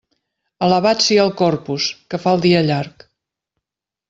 Alabat 0.67 1.05
siga 1.07 1.21
el 1.29 1.33
Corpus, 1.41 1.91
que 2.15 2.21
fa 2.25 2.35
el 2.39 2.43
dia 2.47 2.65
llarg. 2.71 3.07